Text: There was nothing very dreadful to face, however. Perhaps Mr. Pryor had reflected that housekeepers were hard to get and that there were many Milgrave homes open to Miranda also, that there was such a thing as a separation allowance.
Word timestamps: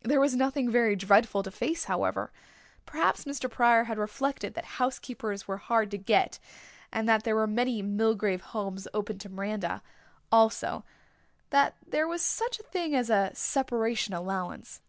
There 0.00 0.20
was 0.22 0.34
nothing 0.34 0.70
very 0.70 0.96
dreadful 0.96 1.42
to 1.42 1.50
face, 1.50 1.84
however. 1.84 2.32
Perhaps 2.86 3.26
Mr. 3.26 3.50
Pryor 3.50 3.84
had 3.84 3.98
reflected 3.98 4.54
that 4.54 4.80
housekeepers 4.80 5.46
were 5.46 5.58
hard 5.58 5.90
to 5.90 5.98
get 5.98 6.38
and 6.90 7.06
that 7.10 7.24
there 7.24 7.34
were 7.36 7.46
many 7.46 7.82
Milgrave 7.82 8.40
homes 8.40 8.88
open 8.94 9.18
to 9.18 9.28
Miranda 9.28 9.82
also, 10.32 10.82
that 11.50 11.76
there 11.86 12.08
was 12.08 12.22
such 12.22 12.58
a 12.58 12.62
thing 12.62 12.94
as 12.96 13.10
a 13.10 13.32
separation 13.34 14.14
allowance. 14.14 14.80